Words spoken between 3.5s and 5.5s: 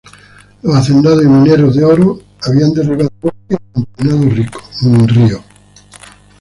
y contaminado ríos.